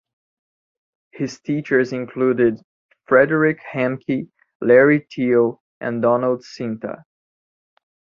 [1.11, 2.59] His teachers included
[3.05, 7.03] Frederick Hemke, Larry Teal, and Donald Sinta.